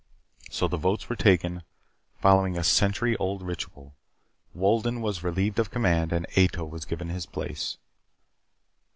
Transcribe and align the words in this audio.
So 0.49 0.67
the 0.67 0.77
votes 0.77 1.07
were 1.09 1.15
taken, 1.15 1.61
following 2.17 2.57
a 2.57 2.63
century 2.63 3.15
old 3.17 3.43
ritual. 3.43 3.93
Wolden 4.51 4.99
was 4.99 5.21
relieved 5.21 5.59
of 5.59 5.69
command 5.69 6.11
and 6.11 6.25
Ato 6.35 6.65
was 6.65 6.85
given 6.85 7.09
his 7.09 7.27
place. 7.27 7.77